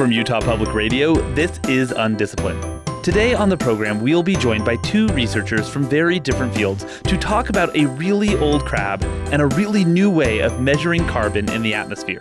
[0.00, 2.64] From Utah Public Radio, this is Undisciplined.
[3.04, 7.18] Today on the program, we'll be joined by two researchers from very different fields to
[7.18, 11.60] talk about a really old crab and a really new way of measuring carbon in
[11.60, 12.18] the atmosphere.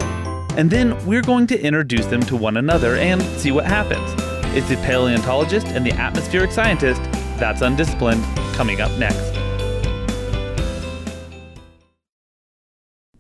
[0.58, 4.14] And then we're going to introduce them to one another and see what happens.
[4.54, 7.02] It's the paleontologist and the atmospheric scientist.
[7.40, 8.26] That's Undisciplined,
[8.56, 9.40] coming up next.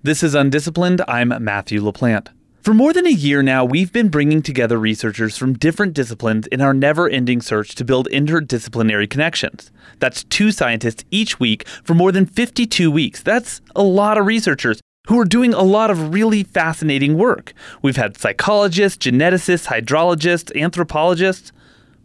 [0.04, 1.02] This is Undisciplined.
[1.07, 2.33] I'm Matthew LaPlante.
[2.61, 6.59] For more than a year now, we've been bringing together researchers from different disciplines in
[6.59, 9.71] our never ending search to build interdisciplinary connections.
[9.99, 13.23] That's two scientists each week for more than 52 weeks.
[13.23, 17.54] That's a lot of researchers who are doing a lot of really fascinating work.
[17.82, 21.54] We've had psychologists, geneticists, hydrologists, anthropologists,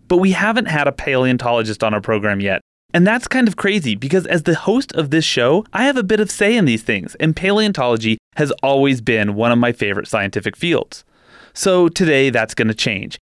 [0.06, 2.60] but we haven't had a paleontologist on our program yet.
[2.94, 6.04] And that's kind of crazy because as the host of this show, I have a
[6.04, 10.08] bit of say in these things, and paleontology has always been one of my favorite
[10.08, 11.04] scientific fields.
[11.52, 13.18] So today that's going to change.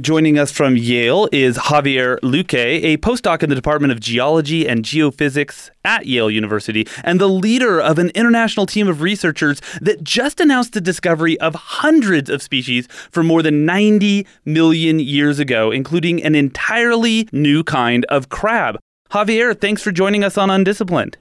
[0.00, 4.86] Joining us from Yale is Javier Luque, a postdoc in the Department of Geology and
[4.86, 10.40] Geophysics at Yale University, and the leader of an international team of researchers that just
[10.40, 16.22] announced the discovery of hundreds of species from more than 90 million years ago, including
[16.22, 18.78] an entirely new kind of crab.
[19.10, 21.18] Javier, thanks for joining us on Undisciplined.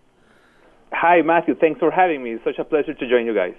[0.94, 1.56] Hi, Matthew.
[1.56, 2.32] Thanks for having me.
[2.32, 3.54] It's such a pleasure to join you guys.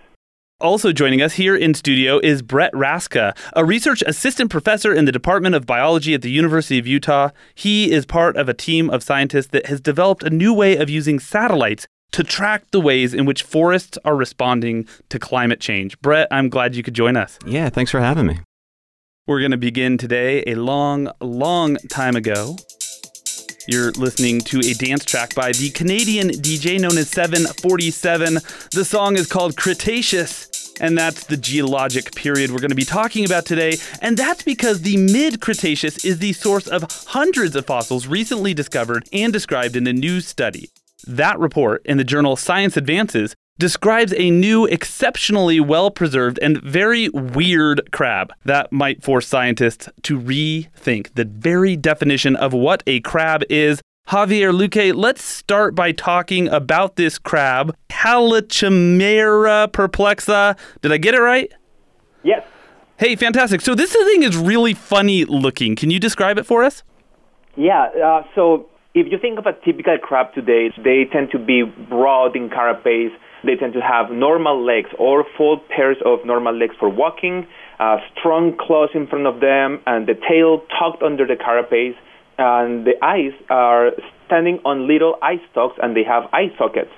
[0.60, 5.12] Also joining us here in studio is Brett Raczka, a research assistant professor in the
[5.12, 7.30] Department of Biology at the University of Utah.
[7.54, 10.88] He is part of a team of scientists that has developed a new way of
[10.88, 16.00] using satellites to track the ways in which forests are responding to climate change.
[16.00, 17.38] Brett, I'm glad you could join us.
[17.44, 18.38] Yeah, thanks for having me.
[19.26, 22.56] We're going to begin today a long, long time ago.
[23.68, 28.34] You're listening to a dance track by the Canadian DJ known as 747.
[28.72, 30.48] The song is called Cretaceous
[30.80, 33.76] and that's the geologic period we're going to be talking about today.
[34.00, 39.08] And that's because the mid Cretaceous is the source of hundreds of fossils recently discovered
[39.12, 40.70] and described in a new study.
[41.06, 47.08] That report in the journal Science Advances describes a new, exceptionally well preserved and very
[47.10, 53.42] weird crab that might force scientists to rethink the very definition of what a crab
[53.48, 60.58] is Javier Luque, let's start by talking about this crab, Callichimera perplexa.
[60.82, 61.50] Did I get it right?
[62.22, 62.44] Yes.
[62.98, 63.60] Hey, fantastic.
[63.60, 65.76] So this thing is really funny looking.
[65.76, 66.82] Can you describe it for us?
[67.56, 67.88] Yeah.
[68.04, 72.36] Uh, so if you think of a typical crab today, they tend to be broad
[72.36, 73.12] in carapace.
[73.44, 77.46] They tend to have normal legs or full pairs of normal legs for walking,
[77.80, 81.96] uh, strong claws in front of them, and the tail tucked under the carapace
[82.38, 83.90] and the eyes are
[84.26, 86.90] standing on little eye stalks and they have eye sockets.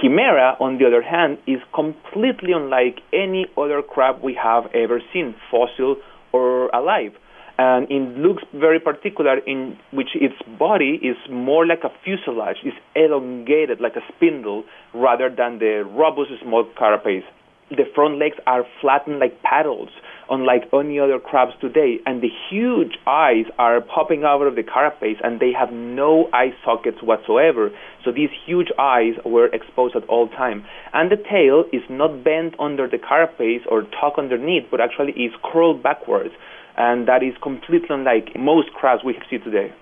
[0.00, 5.34] Chimera, on the other hand, is completely unlike any other crab we have ever seen,
[5.50, 5.96] fossil
[6.32, 7.12] or alive.
[7.58, 12.74] And it looks very particular in which its body is more like a fuselage, is
[12.94, 17.24] elongated like a spindle rather than the robust small carapace.
[17.70, 19.88] The front legs are flattened like paddles,
[20.30, 21.98] unlike any other crabs today.
[22.06, 26.54] And the huge eyes are popping out of the carapace, and they have no eye
[26.64, 27.70] sockets whatsoever.
[28.04, 30.64] So these huge eyes were exposed at all time.
[30.92, 35.32] And the tail is not bent under the carapace or tucked underneath, but actually is
[35.42, 36.34] curled backwards.
[36.76, 39.72] And that is completely unlike most crabs we see today.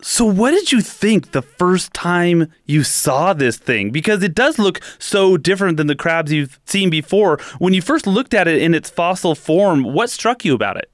[0.00, 3.90] So, what did you think the first time you saw this thing?
[3.90, 7.38] Because it does look so different than the crabs you've seen before.
[7.58, 10.88] When you first looked at it in its fossil form, what struck you about it?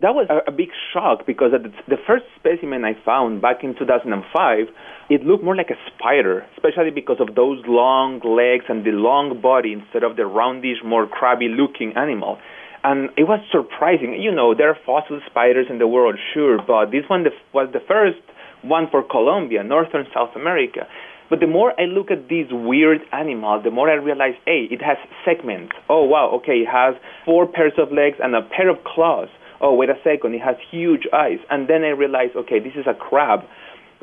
[0.00, 4.68] That was a, a big shock because the first specimen I found back in 2005,
[5.10, 9.40] it looked more like a spider, especially because of those long legs and the long
[9.42, 12.38] body instead of the roundish, more crabby looking animal.
[12.82, 14.16] And it was surprising.
[14.20, 17.80] You know, there are fossil spiders in the world, sure, but this one was the
[17.86, 18.18] first
[18.62, 20.86] one for Colombia, northern South America.
[21.28, 24.82] But the more I look at this weird animal, the more I realize, hey, it
[24.82, 25.72] has segments.
[25.88, 29.28] Oh, wow, okay, it has four pairs of legs and a pair of claws.
[29.60, 31.38] Oh, wait a second, it has huge eyes.
[31.50, 33.40] And then I realized, okay, this is a crab.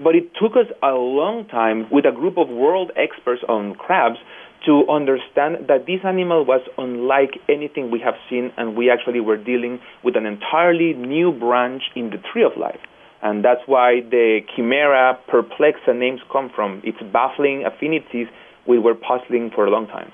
[0.01, 4.19] But it took us a long time with a group of world experts on crabs
[4.65, 9.38] to understand that this animal was unlike anything we have seen, and we actually were
[9.38, 12.80] dealing with an entirely new branch in the tree of life.
[13.21, 16.81] And that's why the Chimera perplexa names come from.
[16.83, 18.27] Its baffling affinities
[18.68, 20.12] we were puzzling for a long time.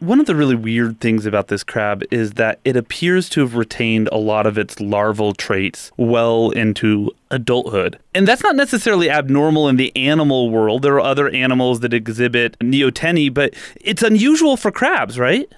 [0.00, 3.56] One of the really weird things about this crab is that it appears to have
[3.56, 7.98] retained a lot of its larval traits well into adulthood.
[8.14, 10.82] And that's not necessarily abnormal in the animal world.
[10.82, 15.52] There are other animals that exhibit neoteny, but it's unusual for crabs, right?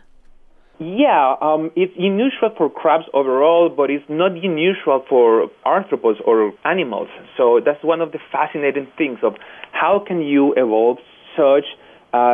[0.79, 7.09] Yeah, um, it's unusual for crabs overall, but it's not unusual for arthropods or animals.
[7.37, 9.35] So that's one of the fascinating things of
[9.73, 10.97] how can you evolve
[11.37, 11.67] such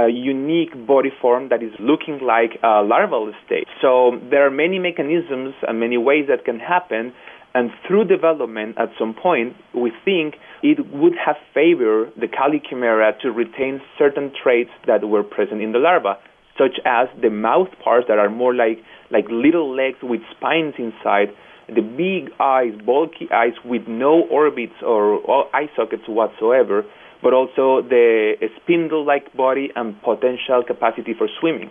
[0.08, 3.66] unique body form that is looking like a larval state.
[3.80, 7.12] So there are many mechanisms and many ways that can happen,
[7.54, 13.30] and through development at some point, we think it would have favored the Callichimera to
[13.30, 16.18] retain certain traits that were present in the larva
[16.58, 18.78] such as the mouth parts that are more like,
[19.10, 21.28] like little legs with spines inside,
[21.68, 25.20] the big eyes, bulky eyes with no orbits or
[25.54, 26.84] eye sockets whatsoever,
[27.26, 31.68] but also the spindle like body and potential capacity for swimming.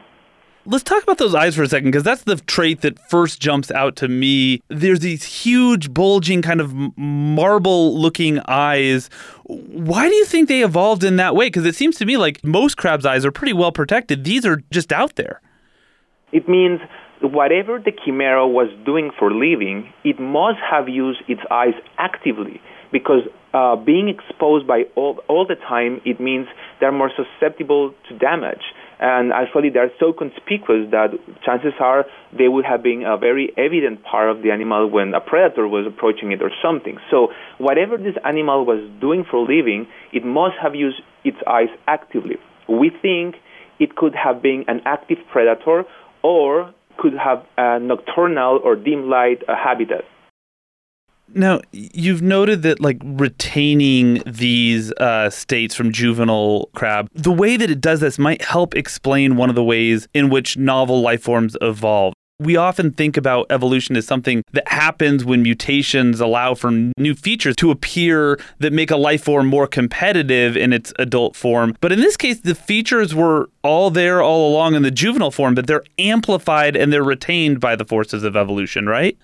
[0.66, 3.72] Let's talk about those eyes for a second, because that's the trait that first jumps
[3.72, 4.62] out to me.
[4.68, 9.10] There's these huge, bulging, kind of marble looking eyes.
[9.46, 11.48] Why do you think they evolved in that way?
[11.48, 14.26] Because it seems to me like most crabs' eyes are pretty well protected.
[14.26, 15.40] These are just out there.
[16.34, 16.82] It means
[17.22, 22.60] whatever the chimera was doing for living, it must have used its eyes actively
[22.96, 26.48] because uh, being exposed by all, all the time, it means
[26.80, 28.64] they're more susceptible to damage.
[29.02, 31.10] And actually, they're so conspicuous that
[31.46, 35.20] chances are they would have been a very evident part of the animal when a
[35.20, 36.98] predator was approaching it or something.
[37.12, 42.38] So, whatever this animal was doing for living, it must have used its eyes actively.
[42.70, 43.36] We think
[43.78, 45.84] it could have been an active predator
[46.24, 50.06] or could have a nocturnal or dim light habitat.
[51.34, 57.70] Now, you've noted that like retaining these uh, states from juvenile crab, the way that
[57.70, 61.58] it does this might help explain one of the ways in which novel life forms
[61.62, 62.14] evolve.
[62.38, 67.56] We often think about evolution as something that happens when mutations allow for new features
[67.58, 71.78] to appear that make a life form more competitive in its adult form.
[71.80, 75.56] But in this case, the features were all there all along in the juvenile form,
[75.56, 79.18] but they're amplified and they're retained by the forces of evolution, right?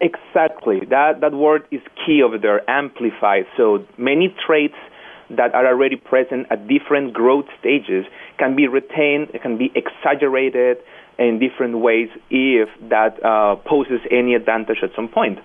[0.00, 0.80] Exactly.
[0.90, 3.46] That that word is key over there, amplified.
[3.56, 4.74] So many traits
[5.30, 8.04] that are already present at different growth stages
[8.38, 10.78] can be retained, can be exaggerated
[11.18, 15.38] in different ways if that uh, poses any advantage at some point.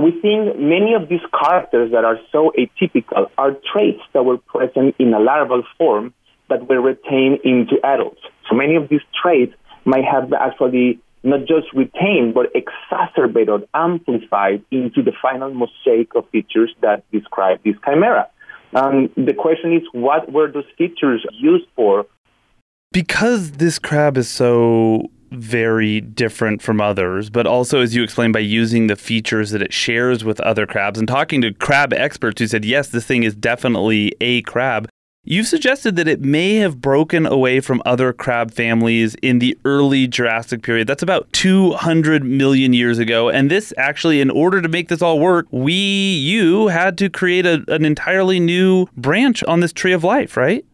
[0.00, 4.94] We think many of these characters that are so atypical are traits that were present
[4.98, 6.14] in a larval form
[6.48, 8.20] that were retained into adults.
[8.48, 9.52] So many of these traits
[9.84, 16.74] might have actually not just retained, but exacerbated, amplified into the final mosaic of features
[16.80, 18.28] that describe this chimera.
[18.74, 22.06] Um, the question is, what were those features used for?
[22.92, 28.38] Because this crab is so very different from others, but also, as you explained, by
[28.40, 32.46] using the features that it shares with other crabs and talking to crab experts who
[32.46, 34.88] said, yes, this thing is definitely a crab.
[35.28, 40.06] You've suggested that it may have broken away from other crab families in the early
[40.06, 40.86] Jurassic period.
[40.86, 43.28] That's about 200 million years ago.
[43.28, 47.44] And this actually, in order to make this all work, we, you, had to create
[47.44, 50.64] a, an entirely new branch on this tree of life, right?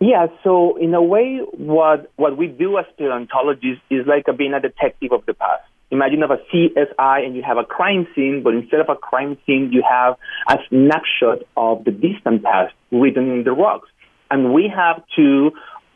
[0.00, 4.60] Yeah, so in a way, what, what we do as paleontologists is like being a
[4.60, 5.64] detective of the past.
[5.90, 9.36] Imagine have a CSI and you have a crime scene, but instead of a crime
[9.44, 10.14] scene, you have
[10.48, 13.88] a snapshot of the distant past written in the rocks.
[14.30, 15.50] And we have to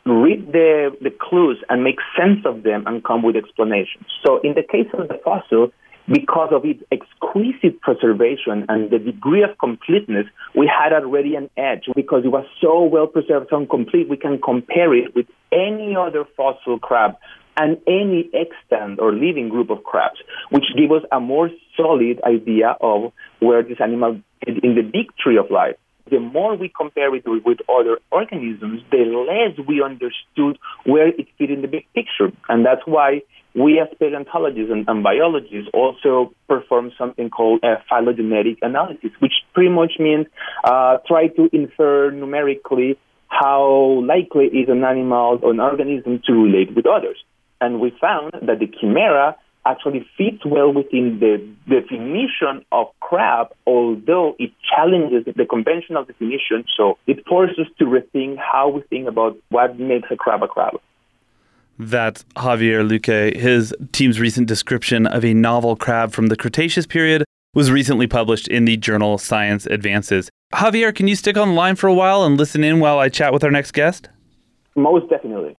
[0.05, 4.05] read the, the clues and make sense of them and come with explanations.
[4.25, 5.71] So in the case of the fossil,
[6.07, 11.85] because of its exquisite preservation and the degree of completeness, we had already an edge
[11.95, 16.25] because it was so well preserved, so complete, we can compare it with any other
[16.37, 17.15] fossil crab
[17.57, 20.19] and any extant or living group of crabs,
[20.49, 25.15] which give us a more solid idea of where this animal is in the big
[25.17, 25.75] tree of life.
[26.11, 31.49] The more we compare it with other organisms, the less we understood where it fit
[31.49, 32.31] in the big picture.
[32.47, 33.21] And that's why
[33.55, 39.71] we as paleontologists and, and biologists also perform something called a phylogenetic analysis, which pretty
[39.71, 40.27] much means
[40.63, 46.75] uh, try to infer numerically how likely is an animal or an organism to relate
[46.75, 47.17] with others
[47.65, 54.35] and we found that the chimera actually fits well within the definition of crab, although
[54.37, 56.63] it challenges the conventional definition.
[56.77, 60.47] So it forces us to rethink how we think about what makes a crab a
[60.47, 60.75] crab.
[61.79, 63.35] That's Javier Luque.
[63.35, 68.47] His team's recent description of a novel crab from the Cretaceous period was recently published
[68.47, 70.29] in the journal Science Advances.
[70.53, 73.09] Javier, can you stick on the line for a while and listen in while I
[73.09, 74.09] chat with our next guest?
[74.75, 75.57] Most definitely.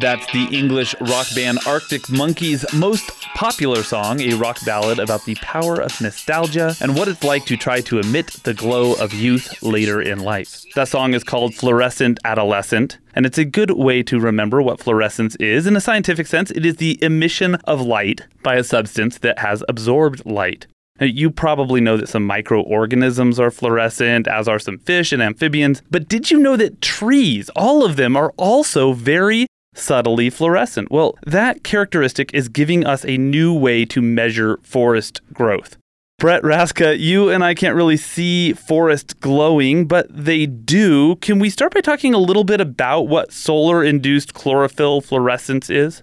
[0.00, 5.34] That's the English rock band Arctic Monkeys' most popular song, a rock ballad about the
[5.36, 9.60] power of nostalgia and what it's like to try to emit the glow of youth
[9.60, 10.62] later in life.
[10.76, 15.34] That song is called Fluorescent Adolescent, and it's a good way to remember what fluorescence
[15.36, 15.66] is.
[15.66, 19.64] In a scientific sense, it is the emission of light by a substance that has
[19.68, 20.68] absorbed light.
[21.00, 25.82] You probably know that some microorganisms are fluorescent, as are some fish and amphibians.
[25.90, 30.90] But did you know that trees, all of them, are also very subtly fluorescent?
[30.90, 35.76] Well, that characteristic is giving us a new way to measure forest growth.
[36.18, 41.14] Brett Raczka, you and I can't really see forests glowing, but they do.
[41.16, 46.02] Can we start by talking a little bit about what solar induced chlorophyll fluorescence is?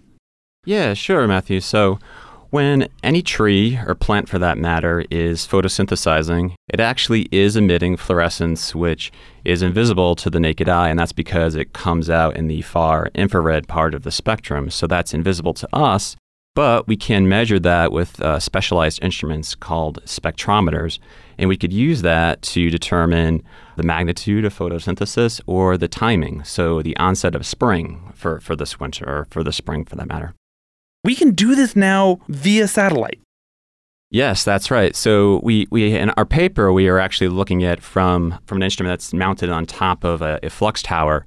[0.63, 1.59] Yeah, sure, Matthew.
[1.59, 1.99] So,
[2.49, 8.73] when any tree, or plant for that matter, is photosynthesizing, it actually is emitting fluorescence,
[8.73, 9.11] which
[9.43, 13.09] is invisible to the naked eye, and that's because it comes out in the far
[13.15, 14.69] infrared part of the spectrum.
[14.69, 16.15] So that's invisible to us,
[16.55, 20.99] but we can measure that with uh, specialized instruments called spectrometers,
[21.37, 23.43] and we could use that to determine
[23.75, 28.79] the magnitude of photosynthesis or the timing, so the onset of spring for, for this
[28.79, 30.33] winter, or for the spring for that matter.
[31.05, 33.19] We can do this now via satellite.
[34.09, 34.95] Yes, that's right.
[34.95, 38.93] So we, we in our paper we are actually looking at from from an instrument
[38.93, 41.23] that's mounted on top of a, a flux tower.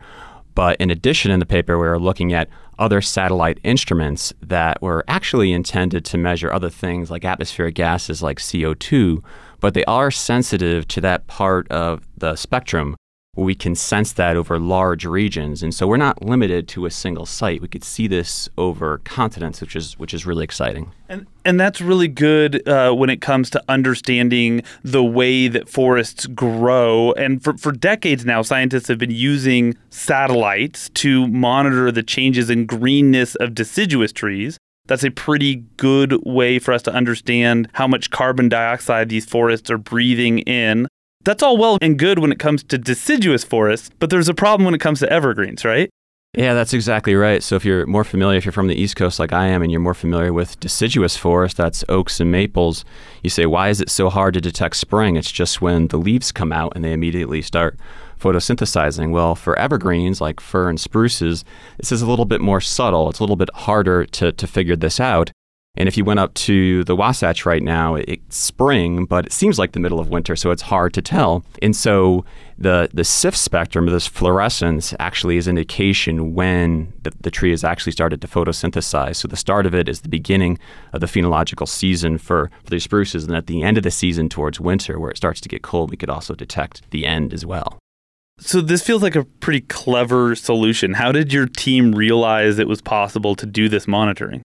[0.57, 2.49] But in addition, in the paper, we are looking at
[2.81, 8.41] other satellite instruments that were actually intended to measure other things like atmospheric gases like
[8.41, 9.23] CO2,
[9.61, 12.97] but they are sensitive to that part of the spectrum
[13.39, 15.63] we can sense that over large regions.
[15.63, 17.63] And so we're not limited to a single site.
[17.63, 20.91] We could see this over continents, which is which is really exciting.
[21.09, 26.27] And and that's really good uh, when it comes to understanding the way that forests
[26.27, 27.13] grow.
[27.13, 32.67] And for, for decades now, scientists have been using satellites to monitor the changes in
[32.67, 34.59] greenness of deciduous trees.
[34.89, 39.71] That's a pretty good way for us to understand how much carbon dioxide these forests
[39.71, 40.89] are breathing in.
[41.25, 44.65] That's all well and good when it comes to deciduous forests, but there's a problem
[44.65, 45.91] when it comes to evergreens, right?
[46.35, 47.43] Yeah, that's exactly right.
[47.43, 49.73] So if you're more familiar, if you're from the East Coast like I am, and
[49.73, 52.85] you're more familiar with deciduous forest, that's oaks and maples,
[53.23, 55.17] you say, why is it so hard to detect spring?
[55.17, 57.79] It's just when the leaves come out and they immediately start
[58.21, 59.11] photosynthesizing.
[59.11, 61.45] Well, for evergreens like fir and spruces,
[61.79, 63.09] this is a little bit more subtle.
[63.09, 65.31] It's a little bit harder to, to figure this out.
[65.79, 69.61] And if you went up to the Wasatch right now, it's spring, but it seems
[69.61, 71.45] like the middle of winter, so it's hard to tell.
[71.63, 72.25] And so
[72.59, 77.93] the the SIF spectrum, this fluorescence, actually is indication when the, the tree has actually
[77.93, 79.17] started to photosynthesize.
[79.17, 80.59] So the start of it is the beginning
[80.93, 84.29] of the phenological season for, for the spruces, and at the end of the season
[84.29, 87.47] towards winter, where it starts to get cold, we could also detect the end as
[87.47, 87.79] well.
[88.41, 90.95] So this feels like a pretty clever solution.
[90.95, 94.43] How did your team realize it was possible to do this monitoring?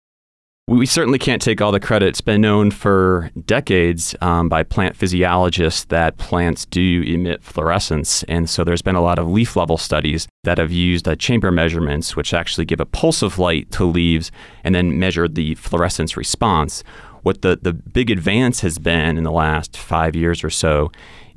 [0.69, 2.07] We certainly can't take all the credit.
[2.09, 8.23] It's been known for decades um, by plant physiologists that plants do emit fluorescence.
[8.25, 11.51] And so there's been a lot of leaf level studies that have used uh, chamber
[11.51, 14.31] measurements, which actually give a pulse of light to leaves
[14.63, 16.85] and then measure the fluorescence response.
[17.23, 20.91] What the, the big advance has been in the last five years or so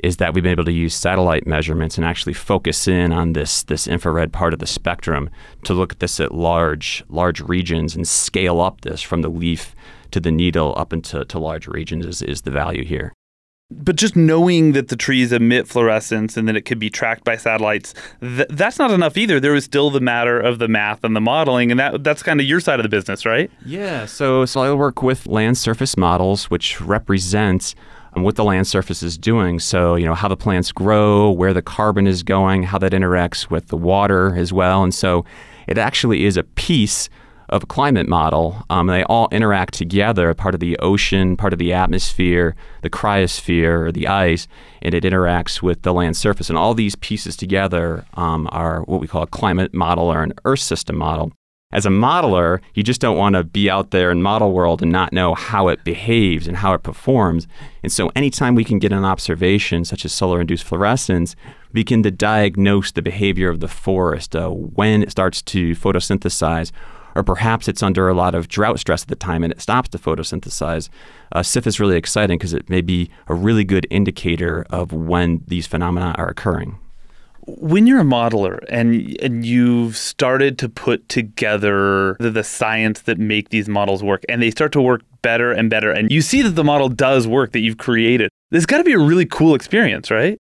[0.04, 3.64] is that we've been able to use satellite measurements and actually focus in on this
[3.64, 5.30] this infrared part of the spectrum
[5.64, 9.76] to look at this at large large regions and scale up this from the leaf
[10.12, 13.14] to the needle up into to large regions is, is the value here.
[13.72, 17.36] But just knowing that the trees emit fluorescence and that it could be tracked by
[17.36, 19.40] satellites, th- that's not enough either.
[19.40, 22.40] There is still the matter of the math and the modeling, and that that's kind
[22.40, 23.50] of your side of the business, right?
[23.66, 24.06] Yeah.
[24.06, 27.74] So, so I work with land surface models, which represents
[28.14, 29.60] and what the land surface is doing.
[29.60, 33.50] So, you know, how the plants grow, where the carbon is going, how that interacts
[33.50, 34.84] with the water as well.
[34.84, 35.26] And so
[35.68, 37.10] it actually is a piece
[37.50, 38.64] of a climate model.
[38.70, 43.88] Um, they all interact together, part of the ocean, part of the atmosphere, the cryosphere,
[43.88, 44.48] or the ice,
[44.82, 46.50] and it interacts with the land surface.
[46.50, 50.34] And all these pieces together um, are what we call a climate model or an
[50.46, 51.32] Earth system model
[51.76, 54.94] as a modeler, you just don't want to be out there in model world and
[54.94, 57.48] not know how it behaves and how it performs.
[57.84, 61.36] And so anytime we can get an observation such as solar induced fluorescence,
[61.74, 66.72] we to diagnose the behavior of the forest, uh, when it starts to photosynthesize,
[67.16, 69.90] or perhaps it's under a lot of drought stress at the time and it stops
[69.90, 70.90] to photosynthesize.
[71.32, 75.44] Uh, SIF is really exciting because it may be a really good indicator of when
[75.48, 76.78] these phenomena are occurring
[77.48, 83.20] when you're a modeler and and you've started to put together the, the, science that
[83.20, 86.42] make these models work and they start to work better and better and you see
[86.42, 89.54] that the model does work that you've created there's got to be a really cool
[89.54, 90.40] experience right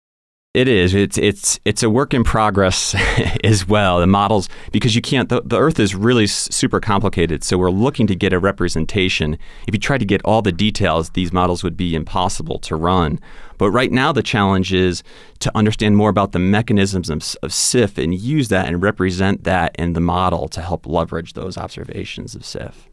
[0.53, 0.93] It is.
[0.93, 2.93] It's it's it's a work in progress
[3.43, 3.99] as well.
[3.99, 5.27] The models because you can't.
[5.27, 7.43] The, the Earth is really super complicated.
[7.43, 9.39] So we're looking to get a representation.
[9.67, 13.19] If you try to get all the details, these models would be impossible to run.
[13.57, 15.01] But right now, the challenge is
[15.39, 19.75] to understand more about the mechanisms of, of SIF and use that and represent that
[19.79, 22.89] in the model to help leverage those observations of SIF.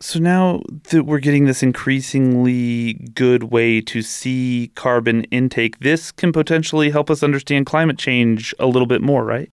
[0.00, 6.32] So now that we're getting this increasingly good way to see carbon intake, this can
[6.32, 9.50] potentially help us understand climate change a little bit more, right?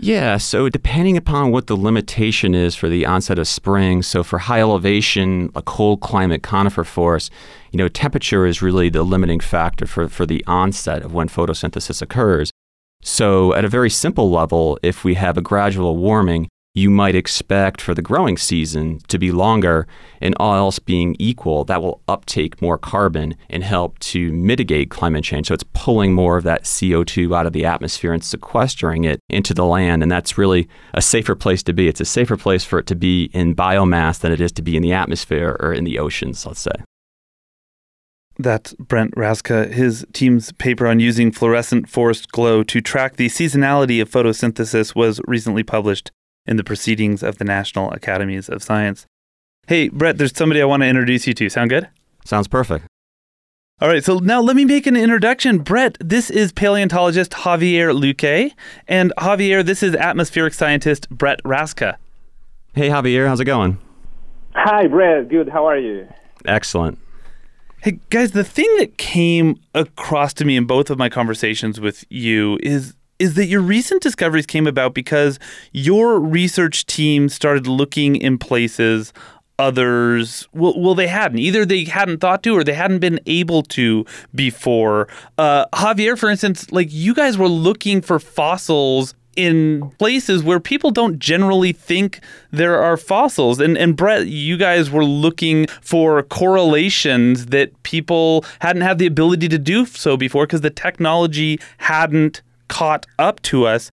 [0.00, 4.38] Yeah, so depending upon what the limitation is for the onset of spring, so for
[4.38, 7.32] high elevation, a cold climate conifer forest,
[7.72, 12.00] you know, temperature is really the limiting factor for, for the onset of when photosynthesis
[12.00, 12.52] occurs.
[13.02, 17.80] So, at a very simple level, if we have a gradual warming, you might expect
[17.80, 19.86] for the growing season to be longer,
[20.20, 25.24] and all else being equal, that will uptake more carbon and help to mitigate climate
[25.24, 25.48] change.
[25.48, 29.54] So it's pulling more of that CO2 out of the atmosphere and sequestering it into
[29.54, 30.02] the land.
[30.02, 31.88] And that's really a safer place to be.
[31.88, 34.76] It's a safer place for it to be in biomass than it is to be
[34.76, 36.72] in the atmosphere or in the oceans, let's say.
[38.40, 39.72] That's Brent Raczka.
[39.72, 45.20] His team's paper on using fluorescent forest glow to track the seasonality of photosynthesis was
[45.26, 46.12] recently published
[46.48, 49.06] in the proceedings of the National Academies of Science.
[49.66, 51.48] Hey, Brett, there's somebody I want to introduce you to.
[51.48, 51.88] Sound good?
[52.24, 52.86] Sounds perfect.
[53.80, 55.58] All right, so now let me make an introduction.
[55.58, 58.52] Brett, this is paleontologist Javier Luque,
[58.88, 61.96] and Javier, this is atmospheric scientist Brett Raczka.
[62.74, 63.78] Hey, Javier, how's it going?
[64.54, 65.28] Hi, Brett.
[65.28, 65.48] Good.
[65.48, 66.08] How are you?
[66.44, 66.98] Excellent.
[67.82, 72.04] Hey, guys, the thing that came across to me in both of my conversations with
[72.10, 75.38] you is is that your recent discoveries came about because
[75.72, 79.12] your research team started looking in places
[79.58, 83.62] others well, well they hadn't either they hadn't thought to or they hadn't been able
[83.62, 90.42] to before uh, javier for instance like you guys were looking for fossils in places
[90.42, 92.20] where people don't generally think
[92.50, 93.60] there are fossils.
[93.60, 99.46] And and Brett, you guys were looking for correlations that people hadn't had the ability
[99.48, 103.90] to do so before because the technology hadn't caught up to us.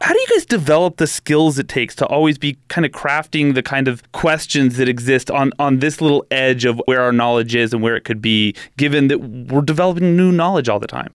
[0.00, 3.54] How do you guys develop the skills it takes to always be kind of crafting
[3.54, 7.56] the kind of questions that exist on, on this little edge of where our knowledge
[7.56, 11.12] is and where it could be, given that we're developing new knowledge all the time?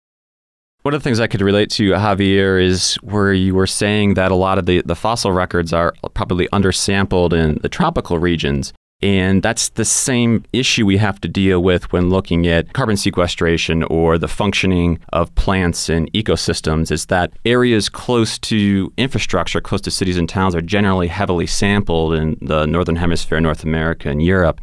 [0.81, 4.33] One of the things I could relate to, Javier, is where you were saying that
[4.33, 8.73] a lot of the, the fossil records are probably undersampled in the tropical regions.
[9.03, 13.83] And that's the same issue we have to deal with when looking at carbon sequestration
[13.83, 19.91] or the functioning of plants and ecosystems is that areas close to infrastructure, close to
[19.91, 24.61] cities and towns, are generally heavily sampled in the Northern Hemisphere, North America, and Europe.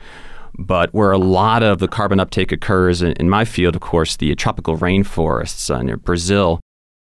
[0.59, 4.16] But where a lot of the carbon uptake occurs in, in my field, of course,
[4.16, 6.61] the tropical rainforests uh, near Brazil,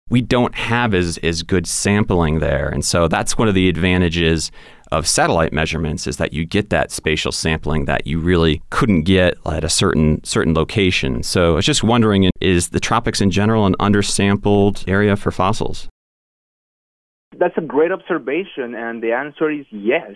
[0.09, 2.69] we don't have as, as good sampling there.
[2.69, 4.53] And so that's one of the advantages
[4.95, 9.37] of satellite measurements is that you get that spatial sampling that you really couldn't get
[9.47, 11.23] at a certain certain location.
[11.23, 15.89] So I was just wondering is the tropics in general an undersampled area for fossils?
[17.37, 20.13] That's a great observation and the answer is yes.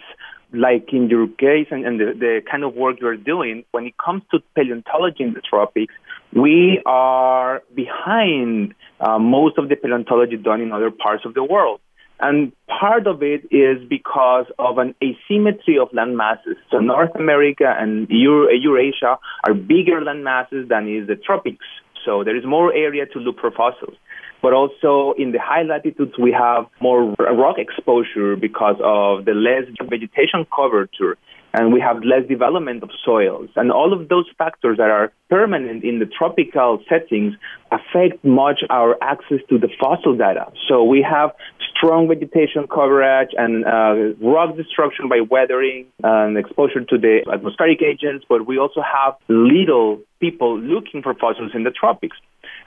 [0.53, 3.95] Like in your case and, and the, the kind of work you're doing, when it
[4.03, 5.93] comes to paleontology in the tropics,
[6.33, 11.81] we are behind uh, most of the paleontology done in other parts of the world.
[12.21, 16.57] And part of it is because of an asymmetry of land masses.
[16.71, 21.65] So North America and Euro- Eurasia are bigger land masses than is the tropics.
[22.05, 23.97] So there is more area to look for fossils.
[24.41, 29.65] But also in the high latitudes, we have more rock exposure because of the less
[29.89, 31.19] vegetation coverture
[31.55, 33.49] and we have less development of soils.
[33.57, 37.35] And all of those factors that are permanent in the tropical settings
[37.73, 40.47] affect much our access to the fossil data.
[40.69, 41.31] So we have
[41.77, 48.25] strong vegetation coverage and uh, rock destruction by weathering and exposure to the atmospheric agents,
[48.29, 52.17] but we also have little people looking for fossils in the tropics.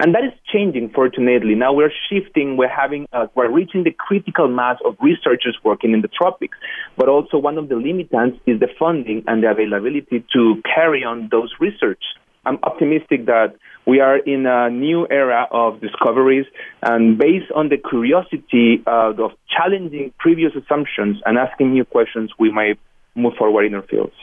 [0.01, 1.53] And that is changing, fortunately.
[1.53, 6.01] Now we're shifting, we're having, uh, we're reaching the critical mass of researchers working in
[6.01, 6.57] the tropics.
[6.97, 11.29] But also one of the limitants is the funding and the availability to carry on
[11.31, 12.01] those research.
[12.47, 13.53] I'm optimistic that
[13.85, 16.47] we are in a new era of discoveries,
[16.81, 22.51] and based on the curiosity uh, of challenging previous assumptions and asking new questions, we
[22.51, 22.79] might
[23.13, 24.15] move forward in our fields.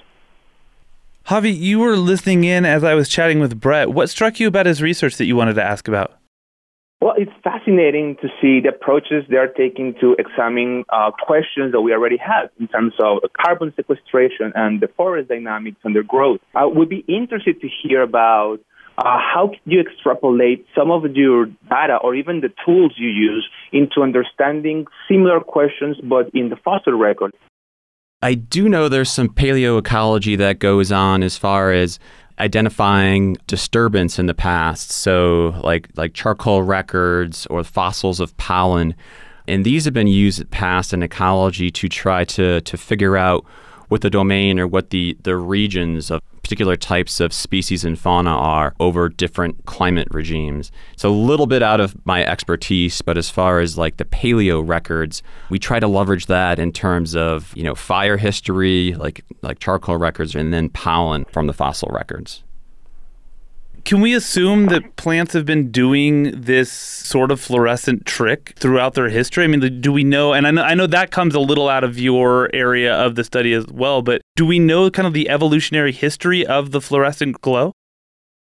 [1.29, 3.91] Javi, you were listening in as I was chatting with Brett.
[3.91, 6.14] What struck you about his research that you wanted to ask about?
[7.03, 11.93] Well, it's fascinating to see the approaches they're taking to examine uh, questions that we
[11.93, 16.41] already have in terms of carbon sequestration and the forest dynamics and their growth.
[16.55, 18.61] I would be interested to hear about
[18.97, 23.47] uh, how can you extrapolate some of your data or even the tools you use
[23.71, 27.35] into understanding similar questions but in the fossil record?
[28.21, 32.01] I do know there's some paleoecology that goes on as far as
[32.41, 34.91] identifying disturbance in the past.
[34.91, 38.95] So like like charcoal records or fossils of pollen.
[39.47, 43.45] And these have been used past in ecology to try to to figure out
[43.89, 48.31] what the domain or what the, the regions of particular types of species and fauna
[48.31, 50.73] are over different climate regimes.
[50.95, 54.67] It's a little bit out of my expertise, but as far as like the paleo
[54.67, 59.59] records, we try to leverage that in terms of, you know, fire history, like like
[59.59, 62.43] charcoal records and then pollen from the fossil records.
[63.88, 69.09] Can we assume that plants have been doing this sort of fluorescent trick throughout their
[69.09, 69.44] history?
[69.44, 70.35] I mean, do we know?
[70.35, 73.24] And I know, I know that comes a little out of your area of the
[73.24, 77.40] study as well, but do we know kind of the evolutionary history of the fluorescent
[77.40, 77.72] glow?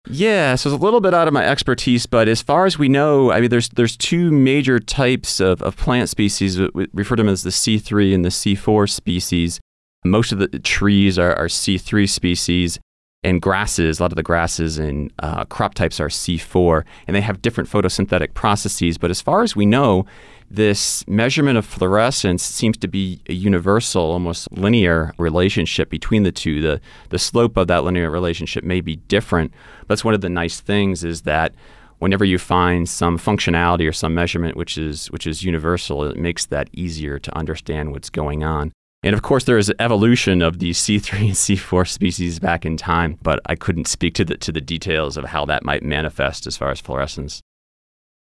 [0.07, 2.87] Yeah, so it's a little bit out of my expertise, but as far as we
[2.87, 6.59] know, I mean, there's there's two major types of, of plant species.
[6.59, 9.59] Uh, we refer to them as the C3 and the C4 species.
[10.05, 12.79] Most of the trees are, are C3 species,
[13.23, 17.21] and grasses, a lot of the grasses and uh, crop types are C4, and they
[17.21, 18.97] have different photosynthetic processes.
[18.97, 20.05] But as far as we know,
[20.49, 26.61] this measurement of fluorescence seems to be a universal, almost linear relationship between the two.
[26.61, 29.53] The, the slope of that linear relationship may be different.
[29.87, 31.53] That's one of the nice things is that
[31.99, 36.47] whenever you find some functionality or some measurement which is which is universal, it makes
[36.47, 38.73] that easier to understand what's going on.
[39.03, 43.17] And of course, there is evolution of these C3 and C4 species back in time,
[43.23, 46.55] but I couldn't speak to the, to the details of how that might manifest as
[46.55, 47.41] far as fluorescence.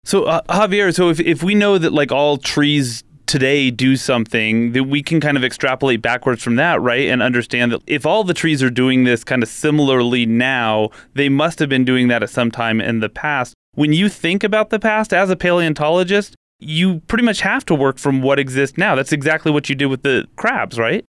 [0.03, 4.71] So, uh, Javier, so if, if we know that like all trees today do something,
[4.71, 7.07] that we can kind of extrapolate backwards from that, right?
[7.07, 11.29] And understand that if all the trees are doing this kind of similarly now, they
[11.29, 13.53] must have been doing that at some time in the past.
[13.73, 17.97] When you think about the past as a paleontologist, you pretty much have to work
[17.97, 18.95] from what exists now.
[18.95, 21.05] That's exactly what you did with the crabs, right?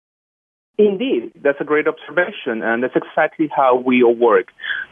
[0.77, 4.47] Indeed, that's a great observation, and that's exactly how we all work.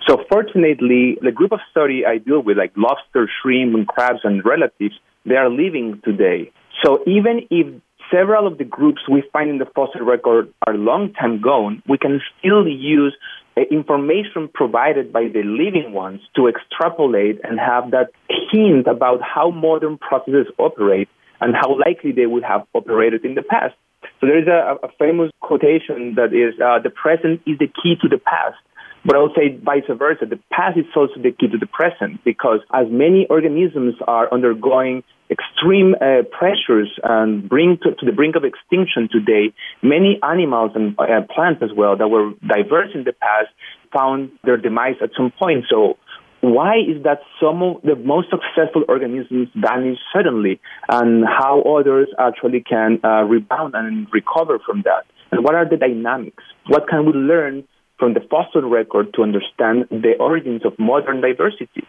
[0.07, 4.45] So, fortunately, the group of study I deal with, like lobster, shrimp, and crabs and
[4.45, 6.51] relatives, they are living today.
[6.81, 7.67] So, even if
[8.09, 11.97] several of the groups we find in the fossil record are long time gone, we
[11.97, 13.15] can still use
[13.61, 18.09] information provided by the living ones to extrapolate and have that
[18.51, 23.43] hint about how modern processes operate and how likely they would have operated in the
[23.43, 23.75] past.
[24.19, 27.95] So there is a, a famous quotation that is, uh, the present is the key
[28.01, 28.57] to the past.
[29.05, 30.25] But I would say vice versa.
[30.25, 35.03] The past is also the key to the present because as many organisms are undergoing
[35.29, 40.97] extreme uh, pressures and bring to, to, the brink of extinction today, many animals and
[40.99, 43.49] uh, plants as well that were diverse in the past
[43.91, 45.65] found their demise at some point.
[45.69, 45.97] So
[46.41, 52.61] why is that some of the most successful organisms vanish suddenly and how others actually
[52.61, 55.05] can uh, rebound and recover from that?
[55.31, 56.43] And what are the dynamics?
[56.67, 57.63] What can we learn
[58.03, 61.87] from the fossil record to understand the origins of modern diversity?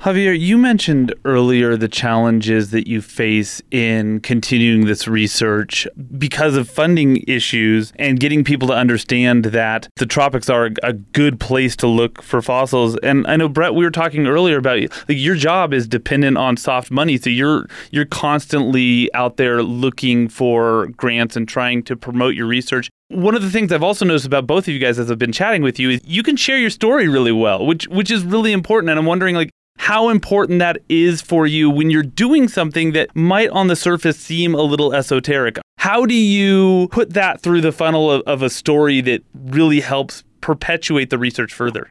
[0.00, 5.86] Javier, you mentioned earlier the challenges that you face in continuing this research
[6.18, 11.38] because of funding issues and getting people to understand that the tropics are a good
[11.38, 12.98] place to look for fossils.
[13.04, 16.56] And I know Brett, we were talking earlier about like your job is dependent on
[16.56, 22.34] soft money, so you're you're constantly out there looking for grants and trying to promote
[22.34, 22.90] your research.
[23.12, 25.32] One of the things I've also noticed about both of you guys as I've been
[25.32, 28.52] chatting with you is you can share your story really well, which which is really
[28.52, 28.90] important.
[28.90, 33.14] And I'm wondering like how important that is for you when you're doing something that
[33.14, 35.58] might on the surface seem a little esoteric.
[35.78, 40.24] How do you put that through the funnel of, of a story that really helps
[40.40, 41.88] perpetuate the research further?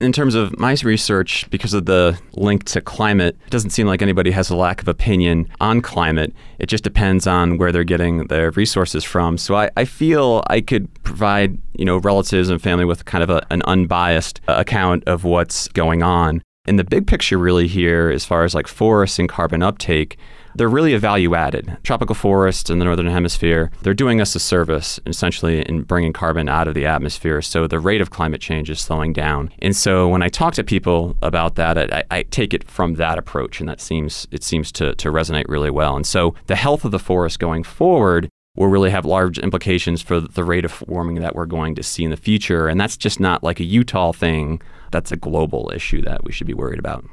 [0.00, 4.02] In terms of my research, because of the link to climate, it doesn't seem like
[4.02, 6.34] anybody has a lack of opinion on climate.
[6.58, 9.38] It just depends on where they're getting their resources from.
[9.38, 13.30] So I, I feel I could provide, you know, relatives and family with kind of
[13.30, 16.42] a, an unbiased account of what's going on.
[16.66, 20.16] And the big picture really here, as far as like forests and carbon uptake,
[20.54, 21.76] they're really a value added.
[21.82, 26.48] Tropical forests in the northern hemisphere, they're doing us a service essentially in bringing carbon
[26.48, 27.42] out of the atmosphere.
[27.42, 29.52] So the rate of climate change is slowing down.
[29.58, 33.18] And so when I talk to people about that, I, I take it from that
[33.18, 35.96] approach, and that seems it seems to, to resonate really well.
[35.96, 40.20] And so the health of the forest going forward will really have large implications for
[40.20, 42.68] the rate of warming that we're going to see in the future.
[42.68, 44.62] And that's just not like a Utah thing
[44.94, 47.04] that's a global issue that we should be worried about.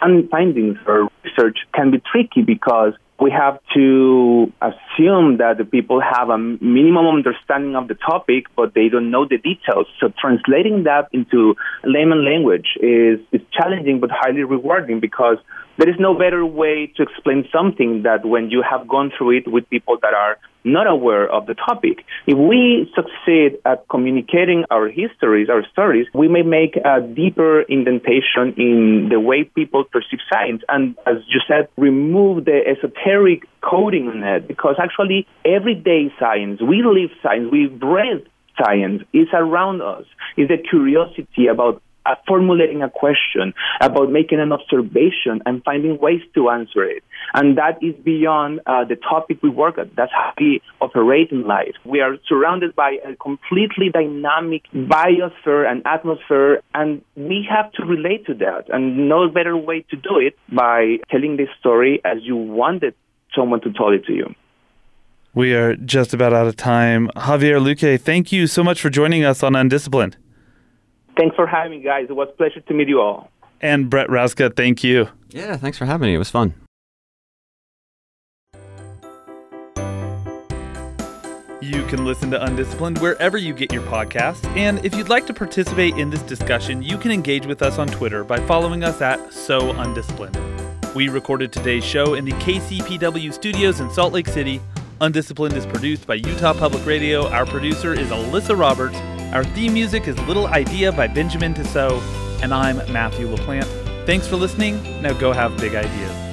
[0.00, 6.00] And findings for research can be tricky because we have to assume that the people
[6.00, 9.88] have a minimum understanding of the topic, but they don't know the details.
[9.98, 15.38] So translating that into layman language is, is challenging but highly rewarding because
[15.78, 19.48] there is no better way to explain something that when you have gone through it
[19.50, 22.04] with people that are not aware of the topic.
[22.26, 28.54] If we succeed at communicating our histories, our stories, we may make a deeper indentation
[28.56, 30.62] in the way people perceive science.
[30.68, 36.82] And as you said, remove the esoteric coding on it because actually everyday science, we
[36.82, 38.26] live science, we breathe
[38.60, 40.04] science is around us.
[40.36, 41.82] Is the curiosity about
[42.26, 47.02] formulating a question, about making an observation and finding ways to answer it.
[47.34, 49.94] And that is beyond uh, the topic we work at.
[49.94, 51.74] That's how we operate in life.
[51.84, 58.26] We are surrounded by a completely dynamic biosphere and atmosphere, and we have to relate
[58.26, 58.64] to that.
[58.68, 62.94] And no better way to do it by telling this story as you wanted
[63.34, 64.34] someone to tell it to you.
[65.34, 67.08] We are just about out of time.
[67.14, 70.16] Javier Luque, thank you so much for joining us on Undisciplined.
[71.18, 72.06] Thanks for having me, guys.
[72.08, 73.28] It was a pleasure to meet you all.
[73.60, 75.08] And Brett Raczka, thank you.
[75.30, 76.14] Yeah, thanks for having me.
[76.14, 76.54] It was fun.
[81.60, 84.44] You can listen to Undisciplined wherever you get your podcasts.
[84.56, 87.88] And if you'd like to participate in this discussion, you can engage with us on
[87.88, 90.38] Twitter by following us at So Undisciplined.
[90.94, 94.60] We recorded today's show in the KCPW studios in Salt Lake City.
[95.00, 97.26] Undisciplined is produced by Utah Public Radio.
[97.28, 98.96] Our producer is Alyssa Roberts.
[99.32, 102.02] Our theme music is Little Idea by Benjamin Tissot,
[102.42, 104.06] and I'm Matthew LaPlante.
[104.06, 105.02] Thanks for listening.
[105.02, 106.27] Now go have big ideas.